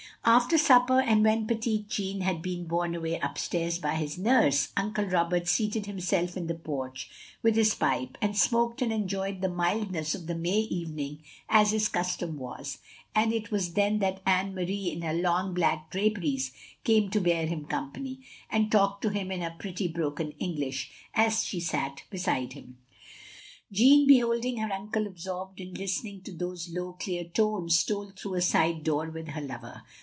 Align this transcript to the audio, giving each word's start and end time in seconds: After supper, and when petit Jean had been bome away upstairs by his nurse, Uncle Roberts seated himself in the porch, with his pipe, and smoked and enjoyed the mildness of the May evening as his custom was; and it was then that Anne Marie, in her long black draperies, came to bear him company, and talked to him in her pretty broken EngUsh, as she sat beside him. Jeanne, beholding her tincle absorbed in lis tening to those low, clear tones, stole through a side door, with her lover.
After 0.23 0.55
supper, 0.59 0.99
and 1.01 1.23
when 1.23 1.47
petit 1.47 1.83
Jean 1.89 2.21
had 2.21 2.43
been 2.43 2.67
bome 2.67 2.93
away 2.93 3.17
upstairs 3.19 3.79
by 3.79 3.95
his 3.95 4.19
nurse, 4.19 4.71
Uncle 4.77 5.05
Roberts 5.05 5.49
seated 5.49 5.87
himself 5.87 6.37
in 6.37 6.45
the 6.45 6.53
porch, 6.53 7.09
with 7.41 7.55
his 7.55 7.73
pipe, 7.73 8.19
and 8.21 8.37
smoked 8.37 8.83
and 8.83 8.93
enjoyed 8.93 9.41
the 9.41 9.49
mildness 9.49 10.13
of 10.13 10.27
the 10.27 10.35
May 10.35 10.59
evening 10.59 11.23
as 11.49 11.71
his 11.71 11.87
custom 11.87 12.37
was; 12.37 12.77
and 13.15 13.33
it 13.33 13.49
was 13.49 13.73
then 13.73 13.97
that 13.97 14.21
Anne 14.23 14.53
Marie, 14.53 14.91
in 14.91 15.01
her 15.01 15.11
long 15.13 15.55
black 15.55 15.89
draperies, 15.89 16.51
came 16.83 17.09
to 17.09 17.19
bear 17.19 17.47
him 17.47 17.65
company, 17.65 18.19
and 18.51 18.71
talked 18.71 19.01
to 19.01 19.09
him 19.09 19.31
in 19.31 19.41
her 19.41 19.55
pretty 19.57 19.87
broken 19.87 20.33
EngUsh, 20.39 20.85
as 21.15 21.43
she 21.43 21.59
sat 21.59 22.03
beside 22.11 22.53
him. 22.53 22.77
Jeanne, 23.71 24.05
beholding 24.05 24.57
her 24.57 24.69
tincle 24.69 25.07
absorbed 25.07 25.59
in 25.59 25.73
lis 25.73 25.99
tening 26.03 26.23
to 26.23 26.31
those 26.31 26.69
low, 26.71 26.93
clear 26.93 27.23
tones, 27.23 27.79
stole 27.79 28.11
through 28.11 28.35
a 28.35 28.41
side 28.41 28.83
door, 28.83 29.09
with 29.09 29.29
her 29.29 29.41
lover. 29.41 29.81